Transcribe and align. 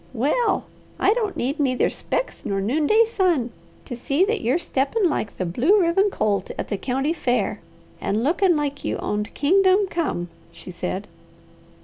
"Well 0.13 0.65
I 0.99 1.13
don't 1.13 1.37
need 1.37 1.59
neither 1.59 1.87
specs 1.91 2.43
nor 2.43 2.59
noonday 2.59 3.05
sun 3.05 3.51
to 3.85 3.95
see 3.95 4.25
that 4.25 4.41
you're 4.41 4.57
steppin' 4.57 5.07
like 5.11 5.37
the 5.37 5.45
blue 5.45 5.79
ribbon 5.79 6.09
colt 6.09 6.49
at 6.57 6.69
the 6.69 6.77
County 6.79 7.13
Fair, 7.13 7.59
and 8.01 8.23
lookin' 8.23 8.57
like 8.57 8.83
you 8.83 8.97
owned 8.97 9.35
Kingdom 9.35 9.85
Come," 9.85 10.29
she 10.51 10.71
said. 10.71 11.07